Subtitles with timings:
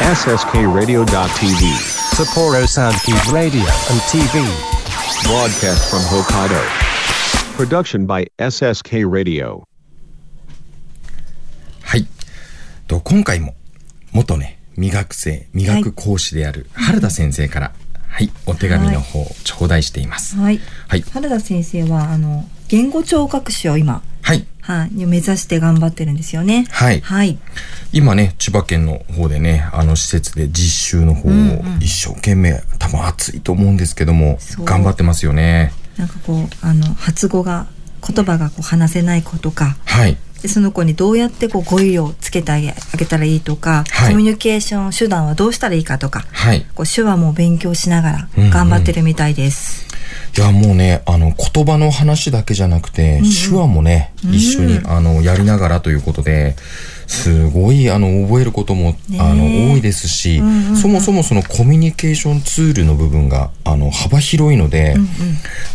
[0.00, 1.60] SSKRadio.tv.
[2.16, 4.40] Sapporo Soundkeep Radio and TV.
[5.28, 6.58] Broadcast from Hokkaido.
[7.54, 9.64] Production by SSK Radio.
[11.82, 12.06] はい。
[12.88, 13.54] と今回も
[14.12, 17.72] 元ね、未学生、未学講師である原田先生から、
[18.08, 20.36] はい、お手紙の方、頂戴しています。
[20.36, 20.60] はい。
[20.88, 21.02] はい。
[21.12, 24.46] 原田先生は、あの、言語聴覚士を今、はい。
[24.60, 26.66] はい、目指して頑張ってるんですよね。
[26.70, 27.38] はいはい。
[27.92, 31.32] 今ね、千葉県の方でね、あの施設で実習の方を
[31.80, 35.72] 一生懸命、多分暑いと思うんですけども頑張ってますよね。
[35.96, 37.66] なんかこう、あの、発語が、
[38.06, 40.16] 言葉がこう話せない子とか、はい。
[40.40, 46.64] でその子にどうやってこう語彙をつけてあげあげたらいいとか、はいコミュニケーション手段はどうしたらいいかとか、はい。
[46.74, 49.89] こう手話も勉強しながらうんうん頑張ってるみたいです。
[50.36, 56.54] いや、もうね、あの、言葉の話だけじゃなくて、手話もね、一緒に、あの、やりながらということで、
[57.08, 60.76] すごい、あの、覚えることも、あの、多いですし、うんうんうん。
[60.76, 64.94] そもそもそのコミュニケーションツールの部分が、あの、幅広いので、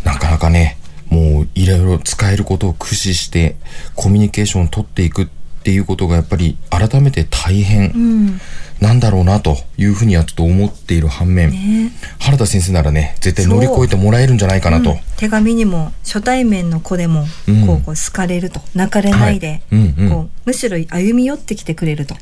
[0.06, 0.78] なかなかね、
[1.10, 3.58] もう、いろいろ使えることを駆使して、
[3.96, 5.28] コミュニケーションを取っていくっ
[5.66, 8.42] ていうことが、やっぱり、改めて大変うん。
[8.80, 11.92] なんだろうな、というふうにはちょっと思っている反面、ね。
[12.20, 14.92] 原田先生ならね、絶対乗り越えてもらえるんじゃないかなと。
[14.92, 14.94] う。
[14.94, 17.66] ん手紙にも初対面の子でもうん。
[17.66, 18.62] こうこう好かれると。
[18.76, 19.62] 泣かれないで、はい。
[19.72, 20.10] うんうん。
[20.10, 22.16] こうむしろ歩み寄ってきてくれると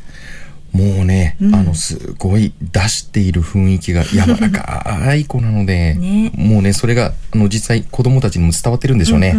[0.73, 1.55] もうね、うん。
[1.55, 6.31] あの、すごい出している雰囲気が柔らかい子なので、 ね。
[6.35, 9.35] もうね、それが、あの、実際子供たちにも伝わってるんでしょうね。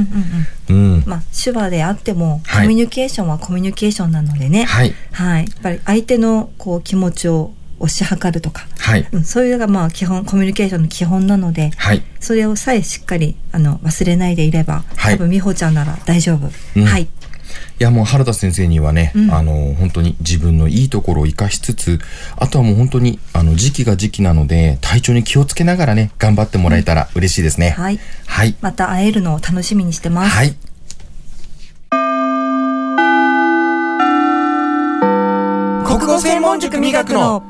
[1.07, 2.69] まあ手話であってもコはい。
[2.69, 4.65] ミュニケーションはコミュニケーションなのでね。
[4.65, 4.95] はい。
[5.13, 9.07] はい、やっぱり相手のこう気持ちを推し量るとか、はい。
[9.13, 12.03] うん、そういうのがまあ基本コミュニケーションの基本なのではい。
[12.21, 15.15] それをさえしっかりあの忘れないでいれば、はい。
[15.15, 16.85] 多分美穂ちゃんなら大丈夫、うん。
[16.85, 17.09] はい
[17.81, 21.99] いや、もう原田先生にはね、うんあの、本当に自分のいいところを活かしつつ、
[22.37, 27.71] あとはもう本当に、あの、時期が時期なので、体調に気をつけながらね、頑張ってもらえたら嬉しいですね。
[27.71, 28.55] はいはい。
[28.61, 30.55] また会えるのを楽しみにしてます、はい。
[35.87, 37.43] 国語専門塾磨くの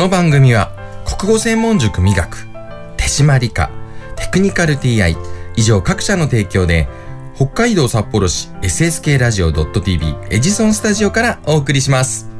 [0.00, 0.72] の番組は
[1.04, 2.46] 国語専門塾美学
[2.96, 3.70] 手締まり課
[4.16, 5.14] テクニカル TI
[5.56, 6.88] 以上各社の提供で
[7.36, 12.30] 北海道札幌市 SSK ラジオ .tv エジソンスタジオからお送りします。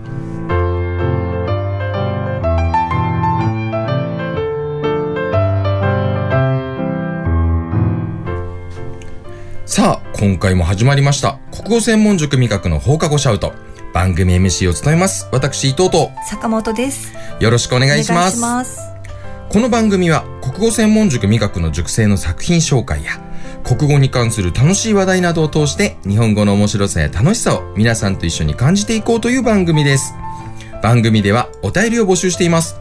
[9.67, 11.39] さあ今回も始まりました。
[11.53, 13.53] 国語専門塾味覚の放課後シャウト。
[13.93, 15.29] 番組 MC を務めます。
[15.33, 16.11] 私伊藤と。
[16.29, 17.13] 坂本です。
[17.41, 18.41] よろしくお願いします。
[18.41, 18.79] ます。
[19.49, 23.21] この番組は国語専門塾味覚の塾生の作品紹介や
[23.65, 30.15] 国語に関する楽しい話題などを通して日本語の面白さや楽しさを皆さんと一緒に感じていこうという番組です。
[30.83, 32.77] 番組ではお便りを募集しています。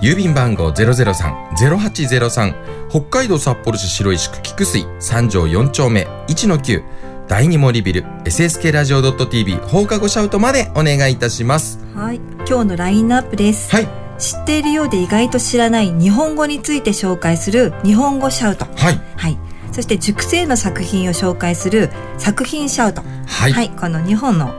[0.00, 2.54] 郵便番号003-0803
[2.88, 6.82] 北海道札幌市白石区菊水三条4丁目1-9
[7.26, 11.78] 第二森ビル SSK ラジオ .tv 放課後シャウトまでお願いいたします。
[11.94, 13.88] はい今日のラインナップです、はい。
[14.18, 19.00] 知っているようで意外と知らない日本語について紹介する日本語シャウトはい。
[19.16, 19.38] はい
[19.72, 23.52] そして塾生の作品を紹介する作品シャウトはい。
[23.52, 24.54] はい、この日本の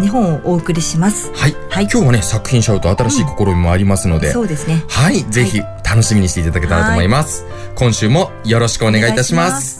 [0.00, 1.54] 日本をお送りしますはい。
[1.70, 5.24] はい今日はね、作品シャウト新しい試みもありますので、そうですねはい。
[5.24, 7.44] ぜひ楽しみにしていただけたらと思います。
[7.76, 9.77] 今週もよろしくお願いいたします。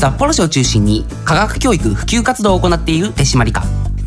[0.00, 3.60] 札幌市を中心に科学教育普及活動を行っている手締まり課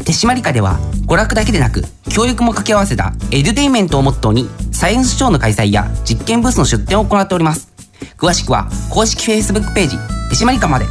[0.04, 7.72] 手締まり課では娯楽だけでなく教育も掛け合わせたエデュテインメントをモットーにサイエンスショーの開催や実験ブースの出展を行っております。
[8.18, 9.98] 詳しくは公式 Facebook ページ
[10.31, 10.86] 手締まり課まで。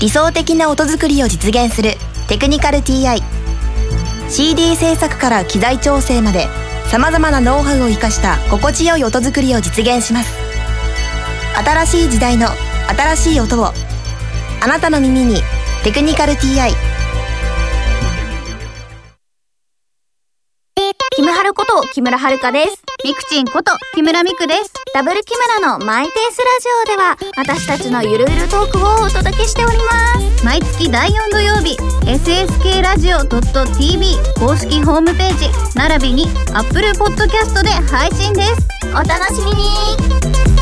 [0.00, 1.90] 理想的な音作りを実現する
[2.28, 3.22] テクニカル TI
[4.30, 6.46] CD 制作から機材調整まで
[6.86, 10.41] さまざまなノウハウを生かした心地よい音作りを実現します。
[11.56, 12.48] 新しい時代の
[12.88, 13.72] 新しい音を
[14.60, 15.42] あなたの耳に
[15.84, 16.72] 「テクニカル TI」
[21.14, 22.82] キムハルこと木村遥です。
[23.04, 24.72] ミクチンこと木村ミクです。
[24.94, 30.44] ダブル木村のマイペースラジオでは私たちのゆるゆるトークをお届けしております。
[30.44, 31.76] 毎月第4土曜日、
[32.06, 38.54] SSK ラジオ .tv 公式ホームページ、並びに Apple Podcast で配信です。
[38.94, 40.61] お楽しみに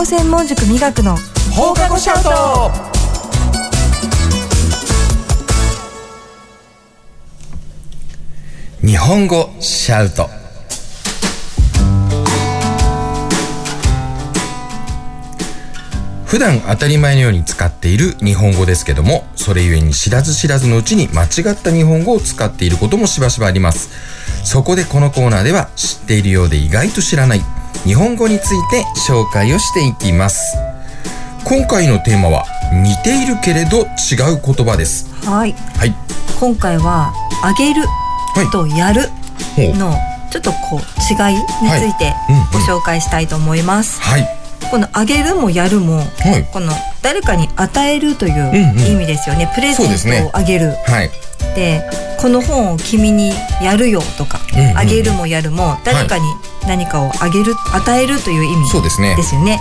[0.00, 1.14] 語専門塾美学の。
[1.54, 2.70] 放課後シャウト
[8.80, 10.30] 日本語シャウト。
[16.24, 23.90] 普段当たり前のように使っている日本語ですけどもそれゆえに知らず知らずのうちに間違った日本語を使っていることもしばしばあります。
[24.44, 27.42] そこでこのコーナーでは知っているようで意外と知らない
[27.84, 30.56] 日本語について紹介をしていきます。
[31.44, 35.06] 今回のテーマは似ているけれど違う言葉です。
[35.24, 35.52] はい。
[35.76, 35.94] はい。
[36.38, 37.12] 今回は
[37.42, 37.82] あげる
[38.34, 38.50] はい。
[38.50, 39.08] とやる
[39.56, 39.94] の
[40.30, 42.44] ちょっとこう違いについてうんうん。
[42.52, 44.28] ご紹介したいと思います、はい。
[44.70, 46.04] このあげるもやるもは
[46.38, 46.44] い。
[46.52, 46.72] この
[47.02, 48.78] 誰かに与えるといううんうん。
[48.92, 50.12] 意味ですよね、プレそうですね。
[50.12, 50.74] ゼントをあげる。
[50.86, 51.10] はい
[51.60, 51.84] で
[52.18, 56.24] この本を君にやるよとか、うんうんあげるもやるも誰かに
[56.66, 59.14] 何かをあげる、与えるという意味そうですね。
[59.16, 59.60] ですよね。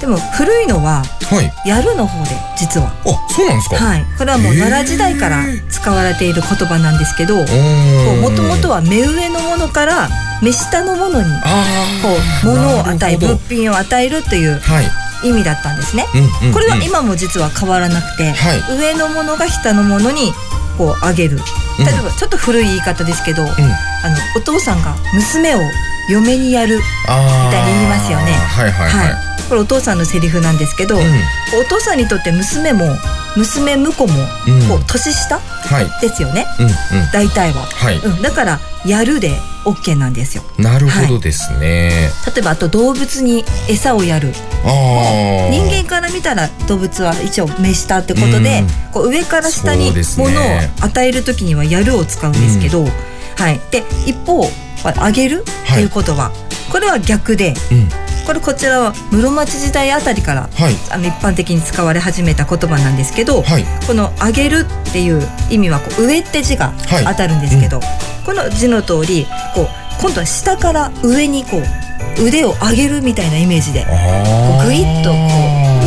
[0.00, 1.68] でも古いのははい。
[1.68, 2.88] やるの方で実は。
[3.06, 3.76] あそうなんですか？
[3.76, 4.04] はい。
[4.18, 10.08] これはもう奈良時代から使われている言葉なんですけどもともとは目上のものから
[10.42, 11.64] 目下のものにあ
[12.02, 14.84] こーう物を与え物品を与えるというはい。
[15.22, 16.06] 意味だったんですね。
[16.14, 16.52] うんうんうん。
[16.54, 18.78] これは今も実は変わらなくて、はい。
[18.78, 20.32] 上のものが下のものに
[20.80, 21.36] こうあげる。
[21.36, 21.84] うん。
[21.84, 23.48] 例えばちょっと古い言い方ですけど、うん。
[23.48, 25.58] あのお父さんが娘を
[26.08, 26.82] 嫁にやるみ
[27.52, 28.32] たいに言いますよね。
[28.32, 28.88] はいはい。
[28.88, 29.48] はい。
[29.50, 31.02] これお父さんのセリフなんですけど、うん。
[31.60, 32.86] お父さんにとって娘も
[33.36, 34.14] 娘婿も
[34.46, 34.68] うん。
[34.68, 35.38] こう年下？
[35.38, 36.00] はい。
[36.00, 36.46] ですよね。
[36.58, 36.74] うんうん。
[37.12, 37.98] 大体は、はい。
[37.98, 39.32] うん、だからやるで
[39.64, 40.42] OK なんですよ。
[40.58, 42.10] なるほどですね。
[42.34, 44.32] 例えばあと動物に餌をやる。
[44.64, 48.68] ああ人間から見たら動物は一応目下ってことで、うん。
[48.92, 50.24] こう上から下にそうですね。
[50.24, 52.84] 物を与える時にはやるを使うんですけど、
[53.36, 54.50] はい、で一方
[54.84, 56.32] あげるっていうことは、
[56.72, 57.88] これは逆でうん
[58.26, 60.74] これこちらは室町時代あたりからはい。
[60.90, 63.64] あの一般的に使われ始めた言葉なんですけど、はい。
[63.86, 67.04] この「あげる」っていう意味はこう上って字がはい。
[67.04, 67.80] 当たるんですけど、
[68.24, 69.68] この字の通りこう
[70.00, 75.16] 今度は下から上にこう腕を上げるみたいなイメージでこあうグイッとこ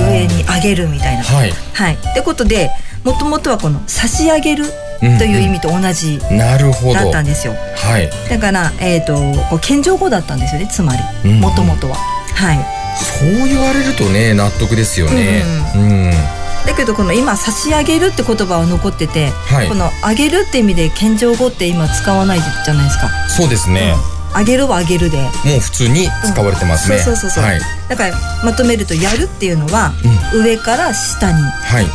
[0.08, 1.24] う上に上げるみたいな。
[1.24, 1.54] はい。
[1.74, 2.70] はい、ってことで
[3.04, 4.66] もともとはこの差し上げる
[5.02, 7.54] うんという意味と同じだったんですよ。
[7.76, 8.10] はい。
[8.30, 9.16] だから、えー、と
[9.50, 11.30] こう謙譲語だったんですよねつまり。
[11.30, 11.40] うん。
[11.42, 11.98] もともとは。
[12.36, 12.58] はい、
[12.96, 15.44] そう言われるとね納得ですよね。
[15.76, 19.68] うんだけどこの今差し上げるって言葉は残ってて、はい。
[19.68, 23.10] このあげるって意味で謙譲語って今使わないじゃないですか。
[23.30, 23.96] そうですね。
[24.34, 25.18] あげるはあげるで。
[25.18, 27.00] もう普通に使われてますね。
[27.00, 27.44] そうそうそうそう。
[27.44, 27.60] はい。
[27.90, 29.94] だからまとめるとやるっていうのは
[30.34, 31.42] 上から下に。
[31.44, 31.86] はい。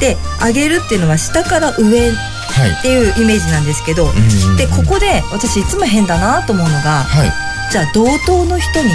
[0.00, 3.20] であげるっていうのは下から上っはいてい。
[3.20, 4.56] うイメージなんですけど、うん。
[4.56, 8.90] でここで私いつも変だなと思うのがはいじゃあ同等の人に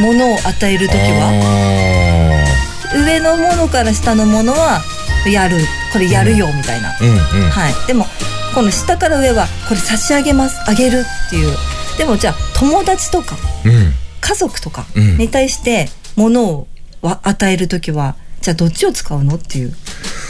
[0.00, 2.44] 物を与える時は？
[2.94, 4.82] 上のものから下のものは
[5.26, 5.56] やる
[5.92, 7.50] これやるよみたいな、あーうんうん。
[7.50, 7.74] はい。
[7.88, 8.06] でも
[8.54, 11.56] この下から上はこれ差し上げますあげるっていう。
[11.98, 13.92] でもじゃあ友達とかうん。
[14.20, 15.18] 家族とかうん。
[15.18, 16.68] に対して物を
[17.02, 19.74] わ与える時はじゃあどっちを使うのっていう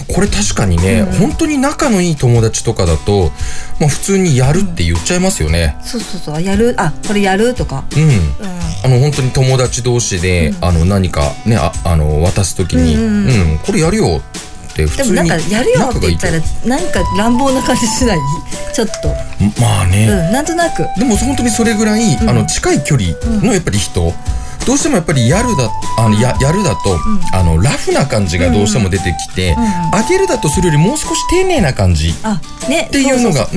[0.09, 3.31] これ確かにね、本当に仲のいい友達とかだと、
[3.79, 5.77] まあ普通にやるって言っちゃいますよね。
[5.83, 6.35] そうそうそう。
[6.37, 7.85] あやるあこれやるとか。
[7.97, 8.03] うん。
[8.03, 8.11] うん。
[8.83, 14.21] あの本当に友達同士で、あの何かねああの渡すときに、ううんん、これやるよ
[14.73, 18.19] って普通にでもなんかやるよって言ったら仲なんか乱暴な感じしない？
[18.73, 19.09] ちょっと。
[19.61, 20.87] まあね、うんなんとなく。
[20.99, 24.13] でも本当にそれぐらい、あの近い距離のやっぱり人、
[24.71, 26.97] どうしてもやっぱりやるだあのややるだと、
[27.33, 29.57] あのラフな感じがどうしても出てきて、
[29.93, 33.49] あげるだとそれよりもう少し丁寧な感じあねっていうのが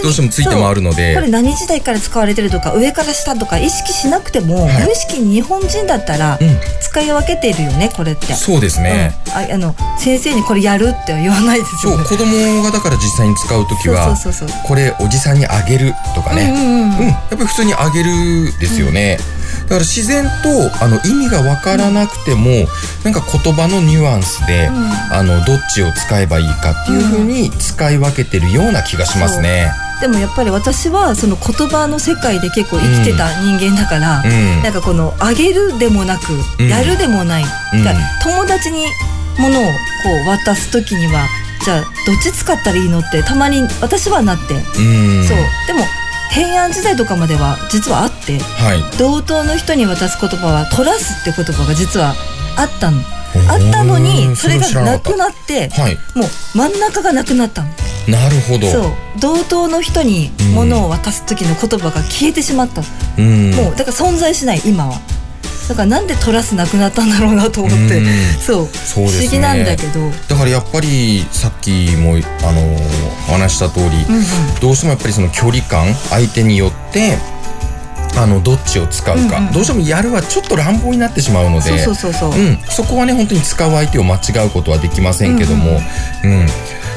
[0.00, 1.14] どうしてもついて回るので。
[1.14, 4.84] これ何時代から使われてるとか上から下とか意識しなくても、はい。
[4.86, 6.58] 無意識に日本人だったらうん。
[6.80, 8.32] 使い分けてるよねこれって。
[8.32, 9.32] そうですね、うん。
[9.32, 12.04] ああの先生にこれやるっては言わないですよね。
[12.04, 16.50] そう子供がだから実際に使う時はそうそうそうこれおじさんにあげるとかね、
[16.98, 18.10] うん、やっぱり普通にあげる
[18.58, 19.18] ですよね。
[19.64, 22.68] だから自然とあの意味がわからなくても、
[23.04, 29.72] なんか言葉のニュアンスで、あのどっちを使えばいいかっていう風に使い分けてるような気がしますね。
[30.00, 34.62] でもやっぱり私はその言葉の世界で結構生きてた人間だから、うん。
[34.62, 36.68] なんかこのあげるでもなく、うん。
[36.68, 37.84] やるでもない、うん。
[37.84, 38.86] だから友達に
[39.38, 39.68] 物をこ
[40.24, 41.28] う渡す時には
[41.64, 45.24] じゃあどっち使ったらいいのってたまに私はなって、うん。
[45.24, 45.38] そう。
[45.66, 45.84] でも
[46.30, 48.98] 平安時代とかまでは実はあってはい。
[48.98, 52.14] 同等の人に渡す言葉は「取らす」って言葉が実は
[52.56, 53.02] あったの。
[53.48, 55.98] あったのにそれがなくなってはい。
[56.16, 57.68] もう真ん中がなくなったの。
[58.08, 58.68] なるほど。
[58.68, 62.82] そう同等の人に物を渡す時の言葉が消えてしまった、
[63.18, 63.50] うん。
[63.52, 65.00] もうだから存在しない今は
[65.70, 68.06] だからなんで取らすなくなったんだろうなと思って、うん。
[68.40, 68.66] そう。
[68.66, 69.10] そうね。
[69.12, 72.74] 不思議なんだけど、うんだからやっぱりさっきもあの
[73.28, 77.18] お話しした通り、うん、どうしてもやっぱりその距離感相手によって
[78.16, 79.52] あのどっちを使うか、うんうん。
[79.52, 85.78] どうしてもやるはちょっと乱暴になってしまうのでそこはね本当に使う相手を間違うことはできませんけども、
[86.24, 86.46] うん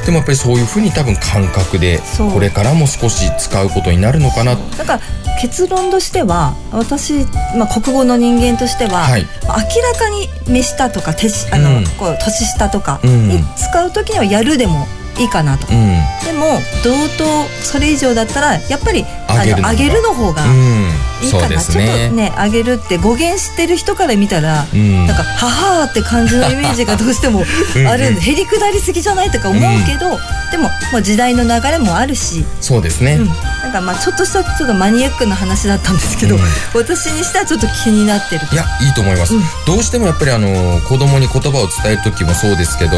[0.06, 2.01] でもやっぱりそういうふうに多分感覚で
[2.34, 4.56] これからも少し使うことになるのかな。
[4.77, 5.01] だから
[5.42, 7.25] 結論としては私、
[7.58, 9.25] まあ、国語の人間としては、はい。
[9.48, 11.84] まあ明らかに目下とか手しあの、うん。
[11.98, 13.30] こう年下とかうん。
[13.30, 14.86] に使う時にはやるでも
[15.17, 16.00] いいかなと、うん。
[16.25, 17.25] でも同等
[17.62, 19.62] それ以上だったらやっぱりあげるのが。
[19.62, 20.89] のあげるの方がうん。
[21.24, 25.08] いいかな、そうですちょっねとねあげるって語源知ってる人から見たら、うん。
[25.08, 27.43] なんか「ははーって感じのイメージがどうしても
[27.75, 30.20] う んあるんでへりくだりすぎじゃないとか思うけど、
[30.51, 36.41] でも、まあ、時代の流れもあるし、そうですね、うん、なんかまあちょっとしたちょっとマニアックな話だったんですけど、うん。
[36.74, 39.43] 私にしてはちょっと気になってるいやいいと思います、うん。
[39.65, 42.98] どうしてもやっぱりあの子供に言葉を伝える時もそうですけど、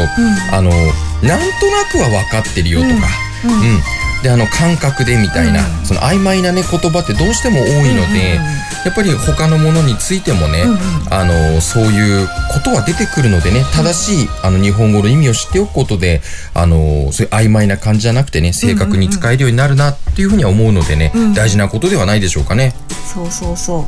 [0.52, 0.70] あの
[1.22, 2.92] なんとなくは分かってるよとか、
[3.44, 3.58] うんうん。
[3.58, 3.80] うん。
[4.22, 5.84] であの感覚でみたいな、うん。
[5.84, 8.40] その曖昧なね言葉ってどうしても多いので、
[8.84, 10.78] やっぱり他のものについてもね、うんうん。
[11.10, 16.22] あのそういうことは出てくるのでね正しいあの日本語の意味を知っておくことで
[16.54, 22.74] あのそういう曖昧な感じじゃなくてね正確に使えるようになるなっていうふうには思うのでね、うん大事なことではないでしょうかね。
[23.12, 23.86] そうそうそ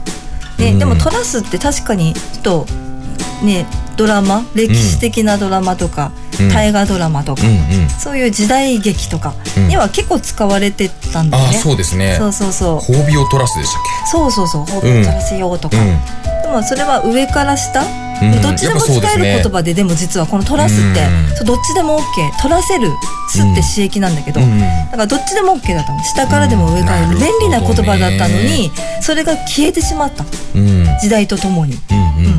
[0.58, 0.60] う。
[0.60, 0.78] ね、うん。
[0.78, 2.66] でもトラスって確かにちょっと
[3.44, 7.42] ねドラマ歴史的なドラマとか、うん大河ドラマとか、
[7.98, 9.34] そういう時代劇とか
[9.68, 11.58] には結構使われてたんだよね。
[11.58, 12.16] そうですね。
[12.18, 12.78] そうそうそう。
[12.78, 14.64] 褒美を取らすでしたっそうそうそう。
[14.64, 15.76] ほううんトラスよとか。
[16.42, 18.42] でもそれは上から下、うん。
[18.42, 22.90] どっちでも使える言葉ででも実はこのトラスって、うんそうどっちでも OK 取らせる
[23.30, 24.60] すって刺激なんだけど、うん。
[24.60, 26.02] だからどっちでも OK だったの。
[26.02, 30.24] 下からでも上からでもうん便利な言葉だったのにそれが消えてしまった。
[30.54, 30.84] うん。
[31.00, 31.78] 時代とともに、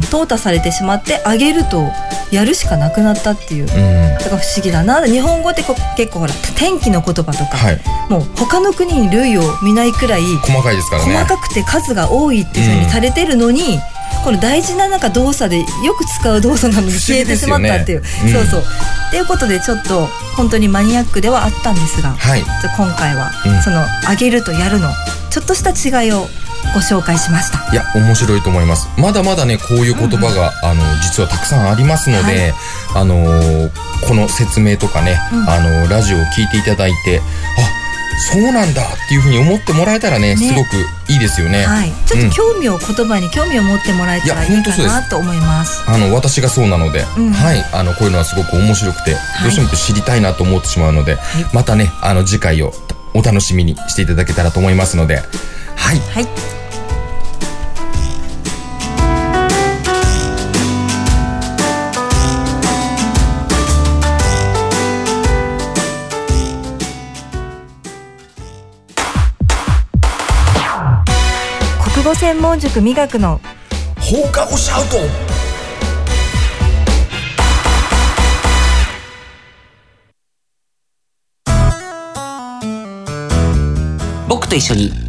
[0.08, 1.84] 淘汰されてしまってあげると
[2.32, 3.68] やるしかなくなったっていう。
[3.68, 4.18] だうん。
[4.18, 5.06] から不思議だな。
[5.06, 5.64] 日本語って
[5.98, 7.82] 結構ほら天気の言葉とか、はい。
[8.10, 11.14] もう他の国に類を見ないくらい細かいですからね。
[11.14, 13.80] 細かくて数が多いっていうふうにされてるのに、
[14.24, 15.66] この大事ななんか動作でよ
[15.98, 18.62] く使う動作なのに消えてしまったっていう、ねそうそう。
[18.62, 22.42] っていうことでちょっと本当にマニアックではあったんですが、はい。
[22.78, 23.62] 今回は、うん。
[23.62, 24.90] その「あげる」と「やる」の
[25.30, 26.28] ちょっとした違いを
[26.74, 27.72] ご紹介しました。
[27.74, 28.88] いや面白いと思います。
[28.98, 32.54] まだまだねこういう言葉が、あの実はたくさんありますので、
[32.96, 33.70] あのー
[34.08, 35.50] この説明とかね、うん。
[35.50, 37.80] あのラジオを聞いていただいてあ
[38.34, 40.38] そうなんだっていうふうに思ってもらえたらねね。
[40.38, 40.76] すごく
[41.10, 45.84] いいですよね、はい、ちょっと興味を、言葉に興味を持ってもらえたらいいかなと思います。
[45.88, 47.32] あの私がそうなので、うん。
[47.32, 47.64] はい。
[47.74, 49.12] あのこういうのはすごく面白くて、
[49.42, 51.18] どうしても知りたいなと思ってしまうので、
[51.54, 52.74] またねあの次回を
[53.14, 55.22] お楽しみにしていただけたらと思いますので
[55.80, 56.28] はい、はい。
[71.94, 73.42] 国語専門塾美学の。
[74.00, 74.98] 放課後シャウト。
[84.28, 85.09] 僕と一緒に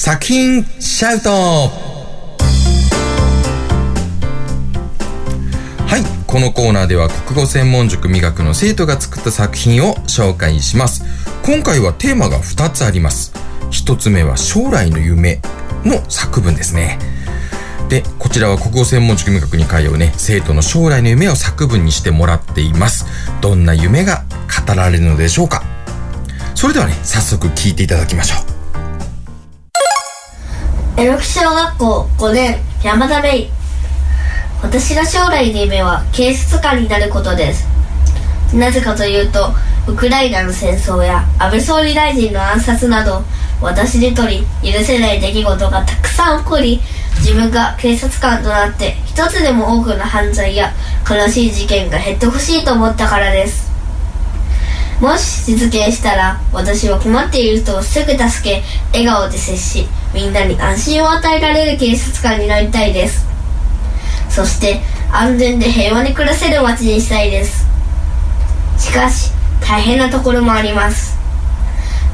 [0.00, 1.30] 作品シャウト。
[5.86, 11.02] はいこのコーナーでは国語専門塾磨くの生徒が作った作品を紹介します。
[11.44, 13.32] 今回はテーマが2つあります。
[13.72, 15.40] 1つ目は将来の夢
[15.84, 17.00] の作文ですね。
[17.88, 23.04] でこちらは国語専門塾味覚に通うね生徒の将来の夢を作文にしてもらっています。
[23.40, 24.22] どんな夢が
[24.64, 25.64] 語られるのでしょうか。
[26.54, 28.57] それではね早速聞いていただきましょう。
[30.98, 33.50] エロキ小学校5年山田芽衣。
[34.64, 37.68] 私が将来の夢は警察官になることです。
[38.52, 39.52] なぜかというと
[39.86, 43.22] ウクライナの戦争や安倍総理大臣の暗殺など
[43.62, 46.80] 私にとり許せない出来事がたくさん起こり
[47.20, 50.72] 自分が警察官となって一つでも多くの犯罪や
[51.08, 53.67] 悲しい事件が減ってほしいと思ったからです。
[55.00, 63.24] もし実現したら私は困っている人をすぐ助け笑顔で接しみんなに安心を与えられる警察官になりたいです。
[64.28, 64.80] そして
[65.12, 67.64] 安全で平和に暮らせる街にしたいです。
[68.76, 69.30] しかし
[69.60, 71.16] 大変なところもあります。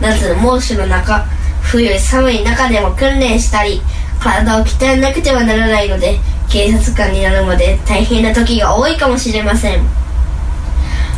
[0.02, 1.24] 夏の猛暑の中
[1.62, 3.80] 冬寒い中でも訓練したり
[4.20, 6.18] 体を鍛えなくてはならないので
[6.50, 10.03] 警察官になるまで大変な時が多いかもしれません。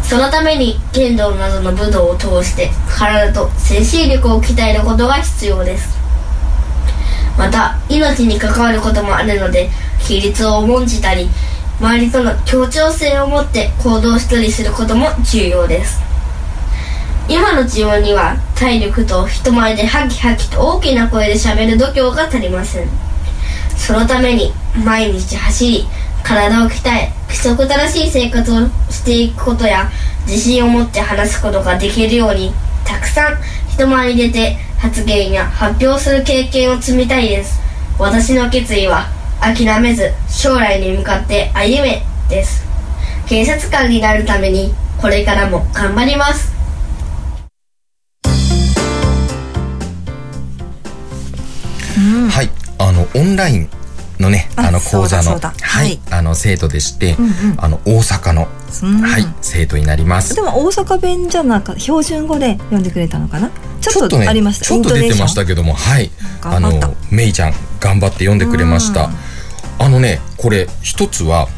[0.08, 5.98] そのために剣道などの武道を通して体と精神力を鍛えることが必要です。
[7.36, 9.68] また命に関わることもあるので
[10.00, 11.28] 規律を重んじたり
[11.80, 16.00] 周りとの協調性を持って行動したりすることも重要です。
[17.28, 22.88] 今の自分には体力と人前でハキハキと大きな声で喋る度胸が足りません。
[23.76, 24.52] そのために
[24.84, 25.86] 毎日走り
[26.26, 29.88] 体を鍛え規則正しい生活をしていくことや
[30.26, 32.52] 自信を持って話すことができるように
[32.84, 33.38] たくさん
[33.70, 37.60] 人前に出て発言や発表する経験を積みたいです。
[37.98, 39.06] 私の決意は
[39.40, 42.64] 諦めず将来に向かって歩めです。
[43.28, 46.52] 警察官になるためにこれからも頑張ります。
[52.30, 52.50] はい。
[52.78, 53.75] あのオンライン
[54.18, 56.00] のねああの講座のはい、はい。
[56.10, 57.16] あの生徒でして、
[57.58, 58.48] あの大阪の、
[58.82, 59.02] うん。
[59.02, 60.34] はい生徒になります。
[60.34, 63.50] でも大阪弁じゃなく標準語で読んでくれたのかな？
[63.80, 64.64] ちょっとありました？
[64.64, 66.10] ちょっと出てましたけどもはい。
[66.42, 67.14] あの頑張った。
[67.14, 69.10] メイちゃん頑張って読んでくれました。
[69.78, 71.48] あのねこれ一つは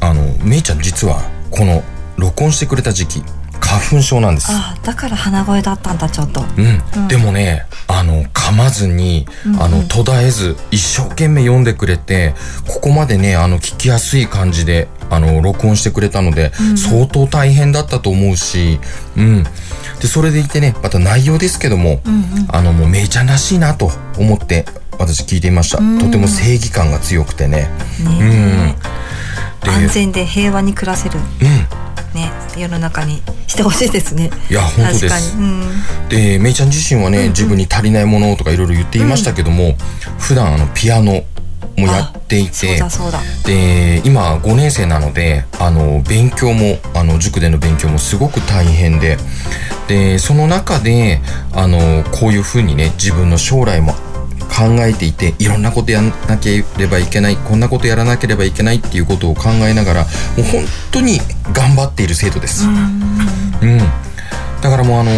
[0.00, 1.82] あのメイちゃん実はこの
[2.16, 3.22] 録音してくれた時期
[3.60, 4.48] 花粉症なんです。
[4.50, 6.42] ああだから鼻声だったんだちょっと。
[6.42, 9.26] うん、でもねあの噛まずに、
[9.58, 12.34] あの途絶えず一生懸命読んでくれて
[12.68, 18.80] ここまでねあの聞きやすい感じであの録音してくれたので、相当大変だったと思うし、
[19.16, 19.44] うん、
[20.00, 22.00] でそれでいてねまた内容ですけども、
[22.48, 24.64] あのもうめいちゃんらしいなと思って
[24.98, 27.68] 私聞いていました、とても正義感が強くてね。
[28.00, 28.74] うん。
[29.62, 31.18] で安全で平和に暮らせる。
[31.18, 34.30] うんね世の中にしてほしいですね。
[34.50, 35.38] いや本当です。
[35.38, 35.62] うん、
[36.08, 39.76] でめいちゃん自身はね、自分に足りないものとかいろいろ言っていましたけども、
[40.18, 41.24] 普段あのピアノ
[41.76, 42.80] もやっていて
[43.44, 49.18] で今5年生なのであの勉強もあの塾での勉強もすごく大変で
[49.86, 51.20] でその中で
[51.52, 53.92] あのこういうふうにね自分の将来も
[54.56, 61.18] 考えていていろんなことやらなければいけないこんなことやらなければいけないっていうことを考えながらもう本当に
[61.52, 62.66] 頑張っている生徒です。
[62.66, 63.78] うん、
[64.62, 65.10] だからもうあの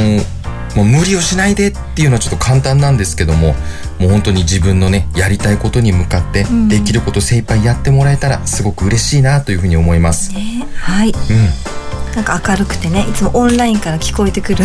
[0.75, 3.55] もう無理をしないでっていうのはちょっと簡単なんですけども
[3.99, 10.33] もう本当に自分のねやりたいことに向かってできること精一杯やってもらえたらすごく嬉しいなというふうに思います。
[10.35, 10.67] ね。
[10.77, 11.11] はい。
[11.11, 11.79] うん
[12.19, 14.65] なんか明るくてねいつもオンラインから聞こえてくる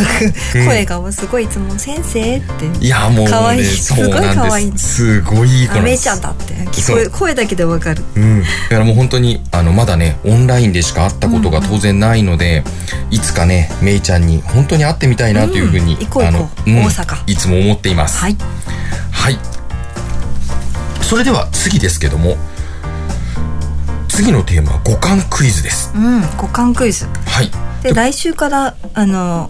[0.66, 2.66] 声がもうすごいいつも「先生」って。
[2.84, 3.62] いやもう可愛い。
[3.62, 4.08] ねそうす。
[4.10, 4.66] ごい可な愛い。
[4.66, 6.56] んですすごいいいめちゃんだって。
[6.72, 8.04] 聞こえ声だけでわかる。
[8.16, 12.63] うん、だからもう本当にあのまだねオンラインでしか会ったことが当然ないので、
[13.12, 16.66] いつかねめいちゃんに本当に会ってみたいなというふうに、うん行こう行こう。
[16.66, 17.18] あの大阪。
[17.28, 18.18] いつも思っています。
[18.18, 18.38] はい。
[19.12, 19.38] はい。
[21.04, 22.36] それでは次ですけども
[24.13, 25.91] 次のテーマは五感クイズです。
[25.95, 27.08] うん五感クイズ。
[27.26, 27.49] はい。
[27.82, 29.49] で来週からあの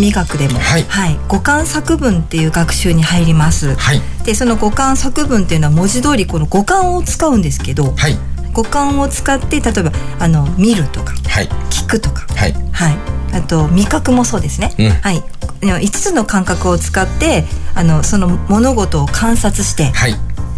[0.00, 0.84] 味学でも、はい。
[1.28, 3.76] 五感作文っていう学習に入ります。
[3.76, 4.00] はい。
[4.24, 8.18] でその五感作文っていうのは文字通りこの五感を使うんですけど、はい。
[8.52, 11.48] 五感を使って例えばあの見るとかはい。
[11.70, 12.52] 聞くとか、はい。
[12.72, 12.98] はい、
[13.34, 14.74] あと味覚もそうですね。
[14.80, 14.90] うん。
[14.90, 15.22] はい。
[15.60, 17.44] 5つの感覚を使って
[17.76, 20.14] あのその物事を観察して、はい。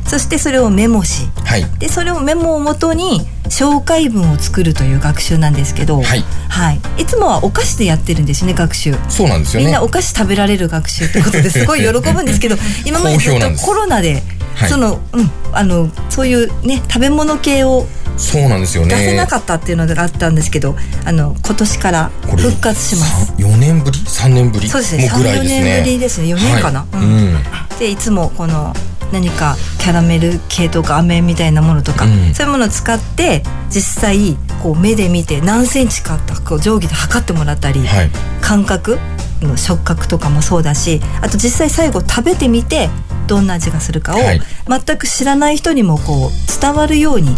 [0.07, 1.64] そしてそれをメモし、はい。
[1.78, 6.24] でそれをメモをもとに紹介文を作るという学習なんですけど、はい。
[6.48, 8.94] はい、いつもはお菓子でやってるんですよね学習。
[9.09, 9.66] そうなんですよね。
[9.66, 11.64] みんなお菓子食べられる学習ってことです。
[11.66, 14.22] ごい喜ぶんですけど 今までずっとコロナで、
[14.54, 14.68] はい。
[14.70, 18.94] そのうんあのそういうね食べ物系をそうなんですよね。
[18.94, 23.33] 出せなかったっていうのがあったんですけど、あの今年から復活します。
[23.38, 24.68] 4年ぶり？3年ぶり？
[24.68, 25.02] そうですね。
[25.02, 25.30] ですね。
[25.33, 26.35] 3-4年ぶりですね。
[26.35, 26.80] 4年かな？
[26.80, 27.02] はい、うん。
[27.02, 27.38] うん。
[27.78, 28.74] でいつもこの
[29.12, 32.35] 何かキャラメル系とか飴みたいなものとか、うん。
[32.35, 38.11] そういうものを使って実際こう目で見て何センチかってこう定規で測ってもらったり、はい。
[38.40, 38.99] 感覚
[39.40, 42.88] の触覚とかもそうだしあと実際最後食べてみて
[43.27, 44.40] どんな味がするかを、はい。
[44.69, 47.37] 全く知らない人にもこう伝わるように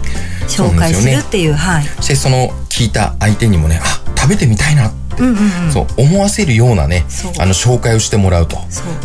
[0.48, 1.85] 紹介するっていうはい。
[1.85, 5.72] そしてその聞いた相手にもねあ食べてみたいなって、うんうんうん。
[5.72, 7.05] そう思わせるようなね
[7.38, 8.57] あの紹介をしてもらうと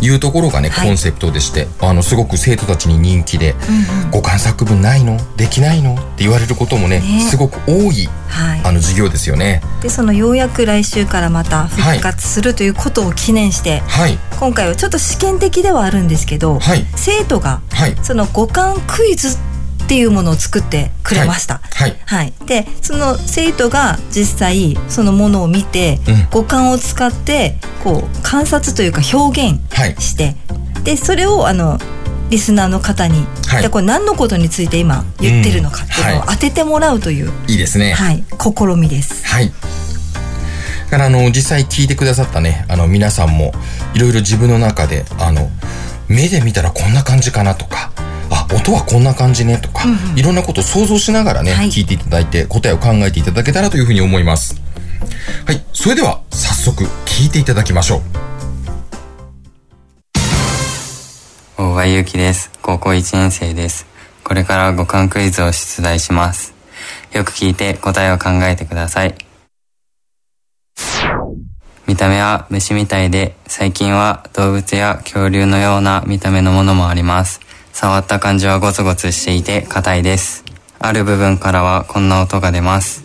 [0.02, 0.88] いうところがね、はい。
[0.88, 5.18] コンセプトでしてあのすごく生徒たちに人気でうんうん「五感作文ないの？
[5.38, 7.28] できないの?」って言われることもねね。
[7.30, 8.62] すごく多いはい。
[8.64, 9.62] あの授業ですよね。
[9.82, 14.18] でそのようやく来週からまた復活するということを記念して、はい。
[14.40, 16.86] 今回はちょっと試験的ではあるんですけど、はい。
[16.96, 17.96] 生徒がはい。
[18.02, 19.51] その五感クイズって
[19.96, 21.62] いうものを作ってくれました。
[21.74, 30.36] はいはい、でその生徒が実際そのものを見て、うん五感を使ってこう観察というか表現はいして
[30.84, 31.78] でそれをあの
[32.30, 37.92] リスナーの方に、はいでこれ何のことについて今言ってるのかっていうのを当ててもらうという、いいですね。
[37.92, 39.26] はい、試みです。
[39.28, 39.52] はい。
[40.92, 43.54] だからあの実際聞いてくださったねあの皆さんも
[43.94, 45.50] いろいろ自分の中であの
[46.10, 47.94] 目で見たらこんな感じかなとか
[48.32, 49.84] あ音はこんな感じねとか、
[50.16, 54.62] いろんなことを想像しながらね、はい聞いていただいて答えを考えていただけたらというふうに思います。
[55.46, 55.64] はい。
[55.74, 58.02] それでは早速聞いていただきましょう。
[61.58, 62.52] 大場ゆうきです。
[62.62, 63.86] 高校1年生です。
[64.24, 66.54] これから五感クイズを出題します。
[67.12, 69.16] よく聞いて答えを考えてください。
[71.86, 77.42] 見た目は虫みたいで、最近は動物や恐竜のような見た目のものもあります。
[77.74, 80.44] 触った感じはゴツゴツしていて硬いです。
[80.80, 83.04] ある部分からはこんな音が出ます。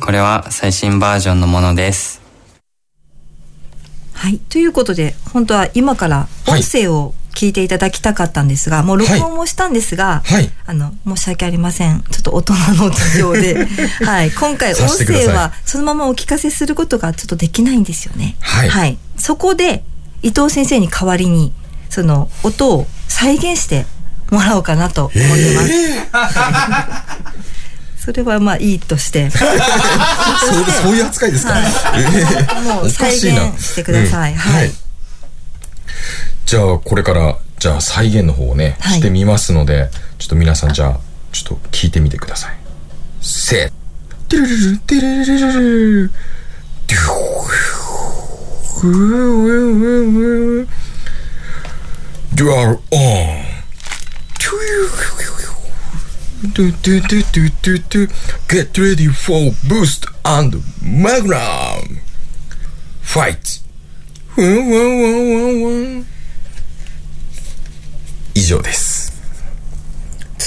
[0.00, 2.20] これは最新バージョンのものです。
[4.12, 10.50] はい、ということで本当は今から音声を聞いていただきたかったんですが、もう録音もしたんですが、はい。
[10.66, 13.66] あの申し訳ありませんちょっと大人の事情で、
[14.04, 18.36] はい、今回音声はそのままお聞かせすることがちょっとできないんですよね。
[18.40, 19.84] はいそこで
[20.22, 21.52] 伊藤先生に代わりに
[21.90, 23.86] その音を再現して
[24.30, 25.22] もらおうかなと思って
[25.54, 25.68] ます。
[28.08, 29.28] それはまあいいとして。
[29.30, 29.48] そう
[30.82, 31.54] そういう扱いですか、
[32.64, 33.22] もう再現
[33.62, 34.32] してください。
[34.32, 34.38] うん。
[34.38, 34.72] はい。
[36.46, 38.98] じゃあこれからじゃあ再現の方をね、はい。
[38.98, 41.00] してみますのでちょっと皆さんじゃあ
[41.32, 42.56] ちょっと聞いてみてください。
[43.20, 43.72] せー。
[44.28, 46.10] テルルルテルルルルル
[46.86, 47.08] デュー
[48.82, 49.58] ウー。
[52.40, 56.52] ウーウーウー You are on.
[56.54, 58.08] トゥトゥトゥトゥトゥトゥ
[58.48, 61.98] Get ready for boost and magnum
[63.02, 63.60] Fight
[64.28, 66.06] ふんふんふんふんふん
[68.34, 69.12] 以上です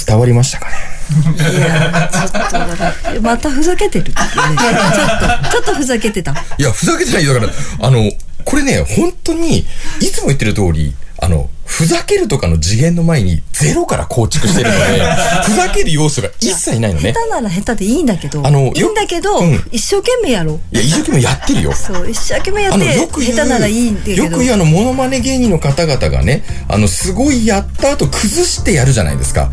[0.08, 8.10] 伝わりましたかねいやちょっとだからまたふざけてるってねちょっとちょっとふざけてたいや、ふざけてないよだから、あの、
[8.46, 9.64] これね、本当に、い
[10.12, 15.02] つも言ってる通り、あの、ふざけるとかの次元の前にゼロから構築してるので、
[15.46, 17.14] ふざける要素が一切ないのね。
[17.14, 21.72] 下手なら下手でいいんだけどあのよいいんだけど、うん一生懸命やろういや、一生懸命やってるよ。
[21.74, 29.50] そう一生懸命やってよく下手ならいいんだけどよく言うあの、モノマネ芸人の方々がね、あの、すごいやった後崩してやるじゃないですか。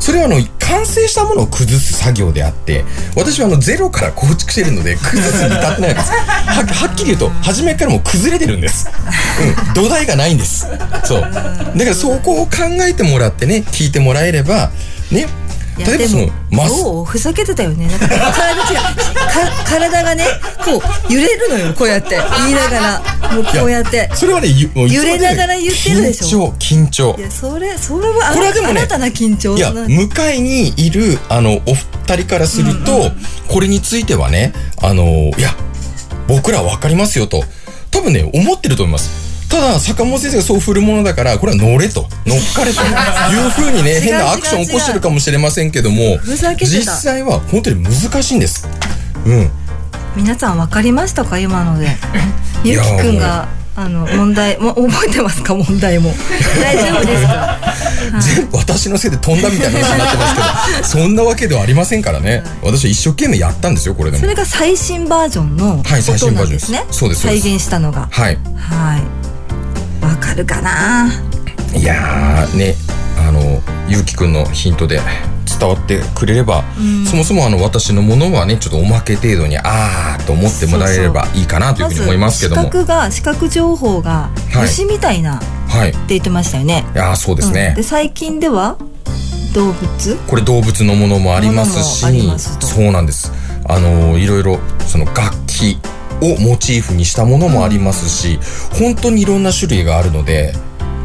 [0.00, 2.84] それはあの、完成したものを崩す作業であって、
[3.16, 6.12] 私はあの、ゼロから構築してるので、崩すに至ってないわけです。
[6.12, 8.88] は、はっきり言うと、初めからもう崩れてるんです。
[9.68, 10.66] うん、土台がないんです。
[11.04, 11.20] そう。
[11.20, 12.52] だからそこを考
[12.88, 14.70] えてもらってね、聞いてもらえれば、
[15.10, 15.26] ね、
[15.84, 17.86] 例えばそのでも、マス、どうふざけてたよね。
[17.86, 20.24] なんか体違うか体がね
[20.64, 22.18] こう揺れるのよこうやって。
[22.38, 23.34] 言いながら。
[23.34, 24.10] もうこうやって。
[24.14, 26.02] それはね、揺れながら言ってる。
[26.02, 26.52] でしょ。
[26.52, 27.16] 緊張、緊張。
[27.18, 27.22] い。
[27.22, 33.10] やそれそれはあこれはでもね新たな緊張いや、な向かいにいる、あの、お二人からすると、
[33.48, 35.50] これについてはね、あの、いや、
[36.26, 37.42] 僕らわかりますよと、
[37.90, 39.27] 多分ね、思ってると思います。
[39.48, 42.82] ただ、坂本先生がそう振るものだから、これは乗れと、乗っかれと。
[43.32, 46.18] いうふうにね、変なアクションを起こしてるかもしれませんけども、
[46.60, 48.68] 実際は本当に難しいんです。
[49.24, 49.50] うん。
[50.16, 51.96] 皆さん分かりましたか今ので？
[52.64, 55.54] ゆうきくんがあの問題も覚えてますか？
[55.54, 56.12] 問題も。
[56.60, 57.58] 大丈夫ですか？
[58.20, 60.34] 全部私のせいで飛んだみたいな話になってます
[60.74, 62.42] けど、そんなわけではありませんからね。
[62.62, 64.22] 私は一生懸命やったんですよ、これでも。
[64.22, 64.28] そ。
[64.28, 66.72] れが最新バージョンのはい最音新バージョンです。
[66.72, 66.98] なんですね。
[66.98, 67.42] そうですそうです。
[67.44, 68.08] 再現したのが。
[68.10, 68.38] はい。
[68.56, 69.17] はい
[70.08, 71.10] わかるかな？
[71.76, 72.74] いやーね
[73.18, 75.00] あのゆうきくんのヒントで
[75.60, 76.64] 伝わってくれれば、
[77.08, 82.62] そもそもあの私のものはねちょっとおまけ程度にあーと思ってもらえればいいかなというふうに思いますけども。
[82.62, 84.62] 視覚が視覚情報がはい。
[84.62, 85.90] 虫みたいなってはい。
[85.90, 87.68] い言ってましたよね、やーそうですね。
[87.70, 88.78] うん、で最近では
[89.52, 90.16] 動物？
[90.26, 92.00] これ動物のものもありますし
[92.60, 93.30] そうなんです。
[93.66, 95.76] あのいろいろその楽器
[96.20, 98.38] をモチーフにしたものもありますし、
[98.78, 100.52] 本当にいろんな種類があるので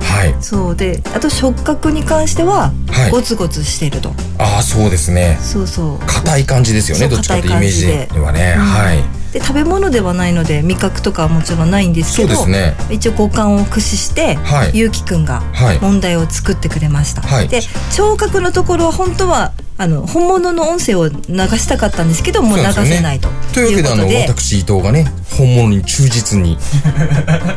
[0.01, 0.35] はい。
[0.41, 3.11] そうであと触覚に関してははい。
[3.11, 5.37] ゴツゴツしてると、ああそうですね。
[5.41, 5.99] そうそう。
[6.05, 8.63] 硬い感じですよねどっちかというとイメージではね、うん。
[8.63, 12.75] はいで食べ物ではないので味覚とかはもちろんないんですそうけどですね。
[12.91, 14.71] 一応五感を駆使して、はい。
[14.75, 15.79] ゆうきくんがはい。
[15.79, 17.47] 問題を作ってくれました、はい。
[17.47, 23.27] で聴覚のところは本当はあの本物の音声を流したかったんですけどもう流せないと。
[23.55, 26.59] というわけであの私伊藤がね本物に忠実に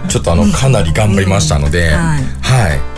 [0.09, 2.25] ちょっとあの かなり頑張りましたので、うんはい。
[2.41, 2.96] はい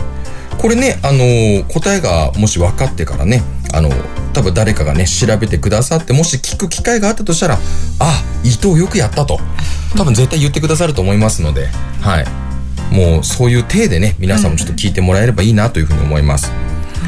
[0.59, 3.41] これねあの答えがもし分かってからね
[3.73, 3.89] あの
[4.33, 7.57] 多分誰かがね調べてくださってもし聞く機会があったとしたら
[7.99, 9.39] あ伊藤よくやったと。
[9.97, 11.67] 多分絶対言ってくださると思いますので
[12.01, 12.25] はい。
[12.93, 16.51] もうそういう体でね皆さんもちょっと聞いてもらえればいいなというふうに思います、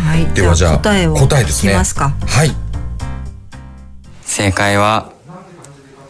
[0.06, 0.26] はい。
[0.34, 1.74] ではじゃあ答えを答えですね。
[1.74, 2.10] 聞きますか。
[2.10, 2.52] はい。
[4.24, 5.12] 正解は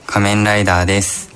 [0.06, 1.31] 仮面ライダーです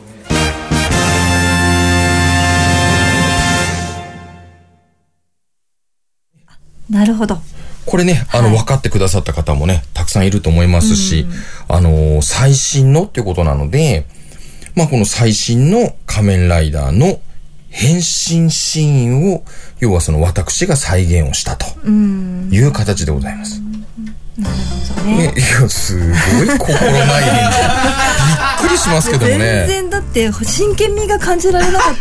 [6.89, 7.39] なるほど。
[7.85, 8.57] これね、あの、はい。
[8.57, 11.25] 分かってくださった方もね、たくさんいると思いますし、
[11.67, 14.05] あのー最新のっていうことなので、
[14.75, 17.21] まあ、この最新の仮面ライダーの
[17.69, 19.43] 変身シーンを、
[19.79, 22.49] 要はその私が再現をしたとうん。
[22.51, 23.61] いう形でございます。
[24.37, 24.55] なる
[24.95, 25.17] ほどね。
[25.27, 26.05] ね、いや、すご
[26.43, 27.25] い心ない
[28.67, 29.65] くりしますけども全ね。
[29.67, 31.95] 然だって真剣味が感じられなかっ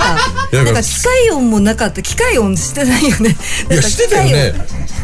[0.51, 3.37] たなんか機械音もなかった機械音してないよね
[3.71, 4.55] いや、してたよね。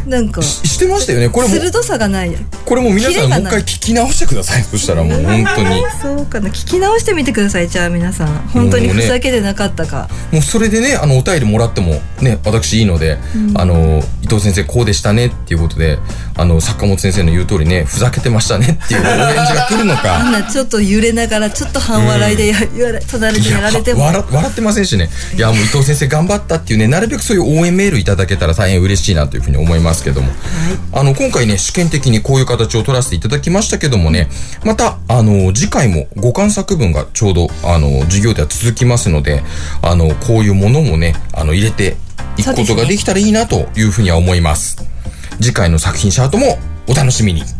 [0.06, 1.28] なんかししてましたよね。
[1.28, 4.62] これも、鋭さがないこれも皆さんもう一回聞き直してください。
[4.62, 5.82] そしたらもう本当に。
[6.00, 13.18] そうかな聞き直してみてくださいじゃあ皆さん本当にふざけてなかったか、もうそれでね、あの、お便りもらってもね、私いいので、
[13.54, 15.98] あの、伊藤先生こうでしたねっていうことで、
[16.36, 20.30] あの、坂本先生の言う通りね、ふざけてましたねっていうお返事が来るの あんか。
[20.30, 25.10] なちょっと揺れながらちょっと半笑いでや、言われ隣でやられても笑笑ってませんしね。
[25.36, 30.28] いや、もう伊藤先生頑張ったっていうね、なるべくそういう応援メールいただけたら大変嬉しいなというふうに思いますけども。
[30.92, 34.28] あの、今回ね、試験的にこういう形を取らせていただきましたけどもね、
[34.64, 39.42] また、あの、次回も五感作文がちょうど、あの、授業では続きますので、
[39.82, 41.96] あの、こういうものもね、あの、入れて
[42.36, 44.78] いくことができたらいいなというふうには思います。
[45.40, 46.58] 次回の作品シャートも
[46.88, 47.59] お楽しみに。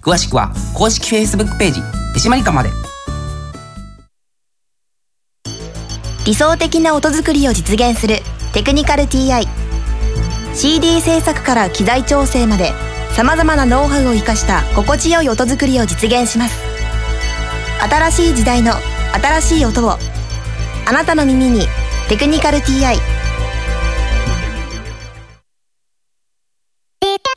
[0.00, 1.80] 詳しくは公式 Facebook ページ
[2.14, 2.70] 手締まり課まで。
[6.26, 8.16] 理想的な音作りを実現する
[8.52, 9.46] テクニカル TI
[10.54, 12.72] CD 制作から機材調整まで
[13.12, 16.62] さまざまなノウハウを生かした心地よい音作りを実現します。
[17.80, 18.72] 新しい時代の
[19.14, 19.92] 新しい音を
[20.86, 21.66] あなたの耳に
[22.08, 22.98] 「テクニカル TI」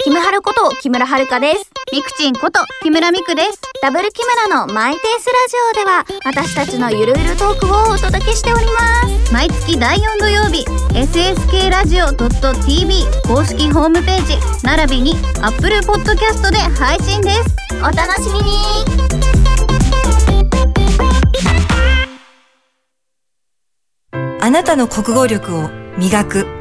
[0.03, 1.69] キムハルこと木村遥です。
[1.93, 3.61] ミクチンこと木村ミクです。
[3.83, 9.31] ダブル木村のマイペースラジオでは私たちのゆるゆるトークをお届けしております。
[9.31, 17.55] 毎月第4土曜日、SSK ラジオ .tv 公式ホームページ、並びに Apple Podcast で配信です。
[17.81, 18.81] お楽しみに
[24.41, 26.60] あなたの国語力を磨く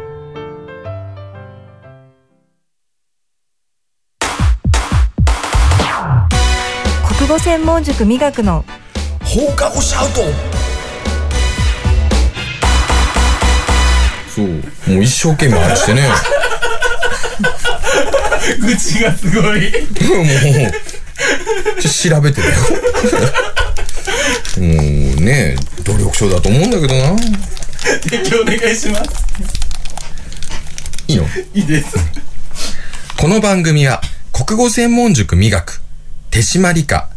[7.51, 8.63] 専門塾美学の
[9.25, 10.21] 放課後シャウト
[14.33, 14.47] そう、
[14.93, 16.07] もう一生懸命話してね。
[18.61, 19.69] 愚痴がすごい。
[19.69, 19.77] も
[21.77, 22.53] う、調べてるよ。
[24.55, 24.63] も
[25.17, 27.17] うね、努力症だと思うんだけどな。
[28.03, 29.11] 提供お願いします。
[31.09, 31.27] いいの？
[31.53, 31.87] いいです。
[33.17, 33.99] この番組は
[34.31, 35.81] 国語専門塾美学、
[36.29, 37.09] 手締まり課、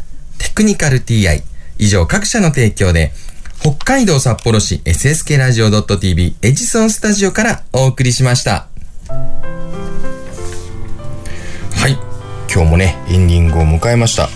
[0.45, 1.43] テクニカル TI、
[1.79, 3.13] 以上各社の提供で、
[3.61, 8.69] 北海道札幌市 SSK ラジオ .tv エジソンスタジオからお送りしました。
[11.73, 11.93] はい。
[12.53, 14.29] 今日もね、エンディングを迎えました。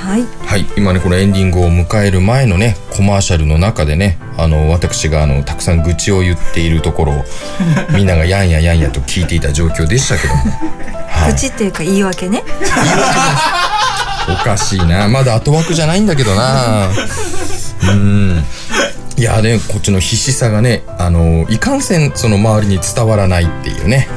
[0.00, 7.24] はいはい、今ねこのエンディングを迎える前のねコマーシャルの中でねあの私があのたくさん愚痴を言っているところを
[7.94, 10.42] みんながやんややんやと聞いていた状況でしたけども、
[11.06, 12.42] はい愚痴っていうか言い訳ね
[14.32, 15.08] おかしいな。
[15.08, 16.88] まだ後枠じゃないんだけどな。
[17.92, 18.44] うん。
[19.16, 24.08] いやねこっちの必死さがねあのいかんせんその周りに伝わらないっていうね。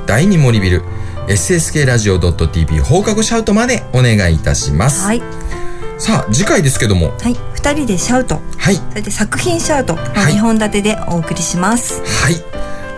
[0.07, 0.83] 第二森ビル
[1.29, 5.07] SSK ラジオ .tv 放課後シャウトまでお願いいたします。
[5.07, 5.23] はい。
[5.99, 7.37] さあ、次回ですけども、はい。
[7.55, 8.41] 二人でシャウト。
[8.59, 10.35] はい、それで作品シャウトのはい。
[10.35, 12.01] 2本立てでお送りします。
[12.25, 12.35] はい。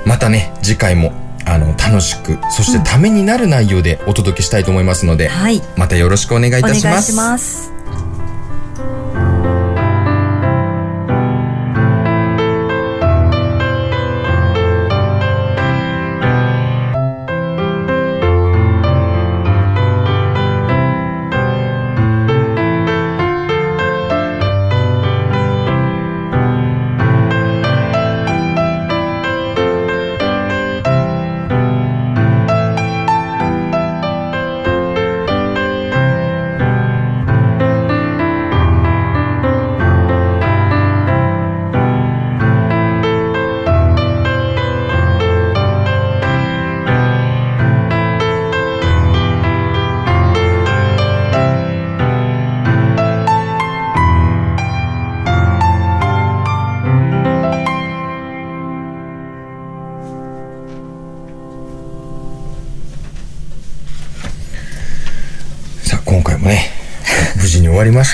[0.06, 1.12] またね、次回も、
[1.46, 5.62] あの、楽しく、そしてためになる内容でお届けしたいと思いますので、はい。
[5.76, 7.12] またよろしくお願いいお願いたします。
[7.12, 7.73] します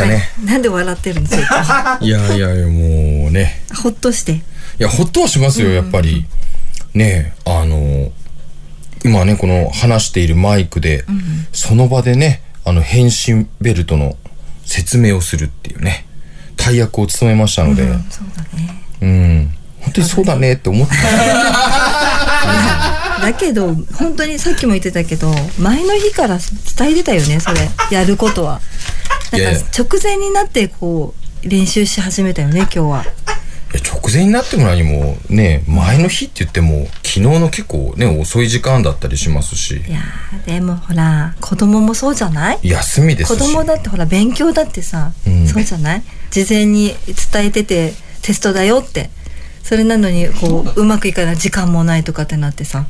[0.05, 0.29] したね。
[0.45, 1.99] なんで笑ってるんですか？
[2.03, 4.41] いやいやいや、もうね、ほっとして。
[4.79, 6.25] や、ほっとはしますよ、やっぱり。
[6.95, 8.11] ねえ、あの、
[9.05, 11.05] 今ね、この話しているマイクで、
[11.53, 14.17] その場でね、あの、変身ベルトの
[14.67, 16.05] 説明をするっていうね、
[16.57, 19.49] 大役を務めましたので、うん、そうだね。
[19.81, 20.95] 本当にそうだねって思って
[23.23, 26.39] だけど本当にさっきも言ってたけど前の日から
[26.77, 27.69] 伝えてたよねそれ。
[27.91, 28.61] やることは
[29.33, 31.15] なんか直前になってこ
[31.45, 33.05] う練習し始めたよね今日は。
[33.73, 39.77] 直前になっても何もね前の日って言っても昨日の結構ね遅い時間だったりしますし。
[39.77, 40.01] いや
[40.45, 42.59] でもほら子供もそうじゃない？
[42.63, 46.03] 休みです子供だってほら勉強だってさ、うん、そうじゃない？
[46.31, 46.95] 事前に
[47.33, 49.11] 伝えててテストだよって。
[49.63, 52.87] それなのにこううまくいかない時間もないとかってなってさ、うん、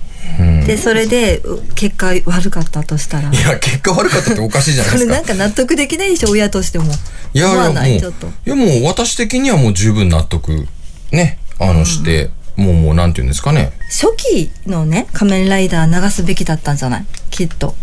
[0.66, 1.42] でそれで
[1.74, 3.30] 結果悪かったとしたら。
[3.30, 5.12] いや結果悪かったっておかしいじゃないですか。
[5.14, 6.86] それなんか納得できないでしょ親としても。
[7.34, 7.84] いやいやもう。
[7.84, 8.00] い
[8.44, 10.66] やもう私的にはもう十分納得
[11.12, 13.72] ねあのして、うん、もうもうなんていうんですかね。
[13.88, 17.06] 初期のね仮面ライダー流すべきだったんじゃない？
[17.30, 17.74] きっと。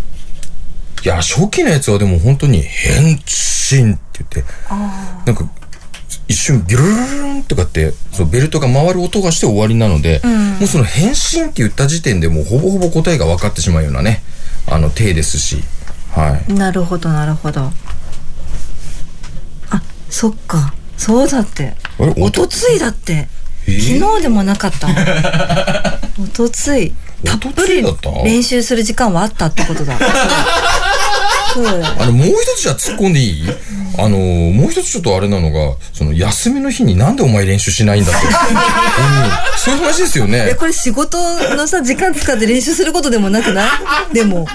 [1.04, 4.46] いや初期のやつはでも本当に変身って言って。
[5.26, 5.50] なんか
[6.28, 14.21] 一瞬ビュルルルンとかってそうベルトが回る音がして終わりなので、うん、もうその変身って言った時点でもうほぼほぼ答えが分かってしまうようなね
[14.67, 15.63] あの体ですし。
[16.11, 16.53] はい。
[16.53, 17.61] なるほどなるほど。
[19.69, 20.73] あそっか。
[20.97, 21.75] そうだって。
[21.99, 23.28] おとついだって、
[23.67, 24.88] えー、昨日でもなかった。
[26.19, 26.93] おとつい。
[27.23, 27.36] た？
[27.36, 27.84] っぷり
[28.23, 29.97] 練習する時間はあったってことだ。
[31.99, 33.47] あの、もう一つじゃ突っ込んでいい？
[33.98, 38.28] あの、もう一つちょっとあれなのが、その、休みの日になんでお前練習しないんだって。
[38.30, 38.34] うん、
[39.58, 40.50] そういう話ですよね。
[40.52, 41.18] え、これ仕事
[41.56, 43.66] のさ、時間使って練習することでもなくな
[44.12, 44.14] い？
[44.14, 44.48] でも。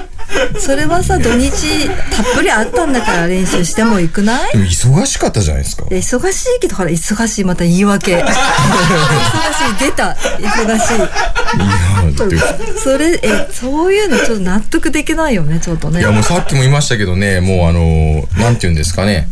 [0.59, 4.53] それはさ土日たっぷりあったんだから練習してもいくない？
[4.55, 5.85] 忙しかったじゃないですか。
[5.85, 8.17] 忙しいけどほら忙しいまた言い訳。
[8.23, 10.17] 忙しい出た。
[10.39, 10.97] 忙しい。
[10.97, 12.41] いや
[12.83, 16.01] それえそういうのちょっと納得できないよねちょっとね。
[16.01, 19.29] いやもうさっきも言いましたけどねもうあのなんて言うんですかね。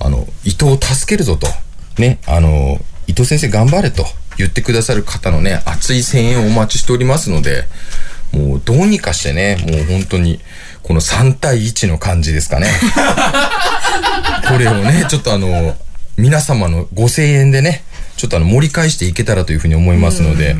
[0.00, 1.48] あの伊藤を助けるぞと。
[1.98, 4.06] ねあの伊藤先生頑張れと
[4.38, 7.64] 言ってくださる方のね熱い声援をお待ちしておりますので
[8.34, 10.40] もうどうにかしてね、もう本当に、
[10.82, 12.68] この3対1の感じですかね。
[14.48, 15.76] これをね、ちょっとあの、
[16.16, 17.84] 皆様のご声援でね、
[18.16, 20.56] ちょっとあの盛り返していけたらというふうに思いますので、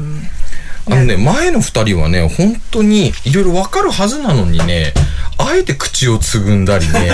[0.86, 4.92] あのね、前の二人はね、本当にいろいろわかるはずなのにね、
[5.38, 7.10] あえて口をつぐんだりね、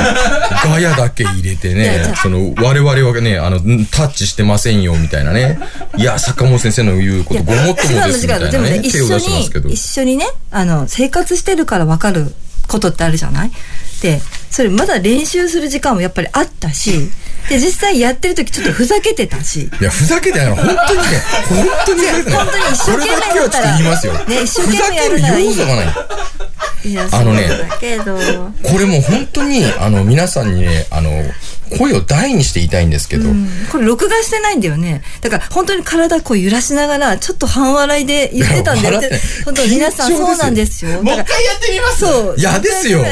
[0.64, 5.58] ガヤだけ入れてね、その、我々はね、あの、タッチしてませんよ、みたいなね。
[5.96, 9.68] いや、坂本先生の言うことごもっともです、みたいなね、手を出しますけど。
[9.68, 12.34] 一緒にね、あの、生活してるからわかる
[12.68, 13.50] ことってあるじゃない？
[14.02, 17.10] で、それまだ練習する時間もやっぱりあったし、
[17.48, 19.70] で、実際やってる時ちょっとふざけてたし。
[19.80, 20.48] いや、ふざけてない。
[20.48, 23.76] 本当にね、本当にね、本当に一生懸命やったら。
[23.76, 24.12] 言いますよ。
[24.12, 25.56] ね、一生懸命やるならいい。
[25.56, 25.86] がない。
[27.12, 27.48] あのね、
[28.62, 31.10] これもう本当に、あの、皆さんにね、あの、
[31.78, 35.02] 声を大にして言いたいんですけど、うん、これ録画してないんだよね。
[35.20, 39.00] だから本当に体こう揺らしながらちょっと半笑いで言ってたんだよ
[39.44, 41.02] 本当皆さんそうなんですよ。
[41.02, 42.00] もう一回やってみます。
[42.00, 42.34] そう。
[42.36, 43.04] 嫌ですよ。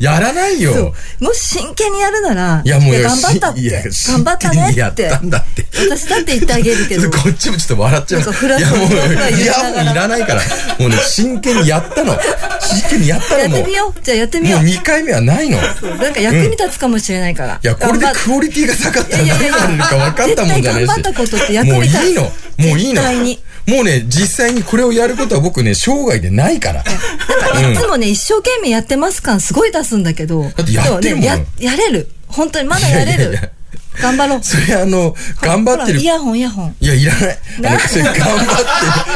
[0.00, 0.94] やらないよ。
[1.20, 3.70] もし真剣にやるならいやもう頑張ったって。
[3.70, 4.80] 頑張ったねって。
[4.80, 5.66] やったんだって。
[5.78, 7.10] 私だって言ってあげるけど。
[7.10, 8.20] こっちもちょっと笑っちゃう。
[8.20, 8.24] い
[8.60, 8.88] やもう
[9.34, 10.42] いやもういらないから。
[10.78, 12.18] もうね真剣にやったの。
[12.60, 14.02] 真剣にやったのもやってみよう。
[14.02, 14.60] じゃあやってみよう。
[14.60, 15.58] もう2回目はないの。
[15.58, 20.86] なんか役に立つかもしれないから、いやこれれでクオリティが下がったら何されるか分かったもんじゃないし。
[20.86, 21.96] 頑張ったことって役に立つ。
[21.96, 22.22] もういいの。
[22.22, 22.30] も
[22.74, 23.02] ういいの。
[23.68, 26.80] もうね、実際にこれをやることは僕ね、生涯でないから。
[26.80, 26.84] い
[27.76, 30.44] つもね、一生懸命やってます感すごい出すんだけど。
[30.44, 31.24] だってやってるもん。
[31.24, 32.08] や、やれる。
[32.28, 33.18] 本当にまだやれる。
[33.18, 33.50] いやいやいや
[34.00, 34.40] 頑張ろう。
[34.42, 36.00] それあの、頑張ってる。
[36.00, 36.76] イヤホン、イヤホン。
[36.80, 37.38] いや、いらない。
[37.66, 38.52] あの、それ頑張ってる。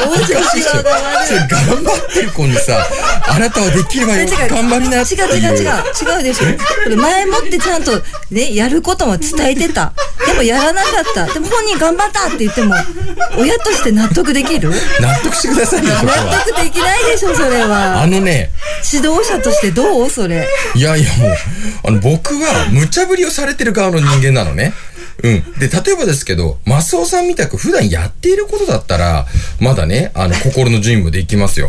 [0.09, 2.87] おかしいそれ頑張ってる子にさ、
[3.29, 5.73] あなたはできればよ、頑張りな違う違う違う。
[6.17, 6.45] 違うでしょ。
[6.85, 9.93] これ前もってちゃんとね、やることも伝えてた。
[10.27, 11.27] でもやらなかった。
[11.33, 12.75] でも本人頑張ったって言っても、
[13.37, 14.73] 親として納得できる？
[15.01, 16.25] 納得してくださいよ、それは。
[16.25, 18.03] 納得できないでしょ、それは。
[18.03, 18.51] あのね。
[18.93, 20.11] 指導者としてどう？
[20.11, 20.49] それ。
[20.75, 21.37] いやいやもう、
[21.89, 24.72] あの、僕は無茶ぶりをされてる側の人間なのね。
[25.23, 25.43] うん。
[25.59, 29.27] で、例えばですけど、マスオさんみたく普段やっていることだったら、
[29.61, 31.69] まだね、あの、心の準備もできますよ。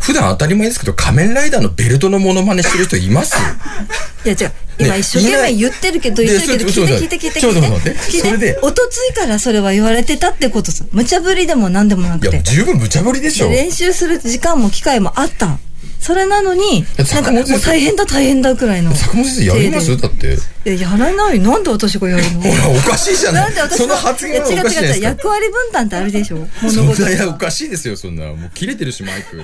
[0.00, 3.36] 普段当たり前ですけど、仮面ライダーのベルトのモノマネしてる人います？
[4.24, 4.52] いや違う。
[4.78, 7.96] 今一生懸命言ってるけど、言ってるけど、聞いて聞いて聞いてちょっと待って。
[8.20, 8.58] それで。
[8.62, 10.84] おとついからそれは言われてたってことさ。
[10.90, 12.30] 無茶ぶりでも何でもなくて。
[12.30, 13.48] いや、十分無茶ぶりでしょ。
[13.50, 15.58] 練習する時間も機会もあった。
[16.02, 19.96] それなのになんかもう大変だ大変だくらいの坂本先生やります？
[19.96, 20.36] だって。
[20.64, 21.38] えやらない？
[21.38, 22.40] なんで私がやるの？
[22.42, 23.44] ほらおかしいじゃない。
[23.44, 26.46] なんで私その発言はおいや違う違う違う役割分担ってあるでしょ？
[26.60, 28.26] 物そん事ないやおかしいですよそんな。
[28.26, 29.40] もう切れてるしマイク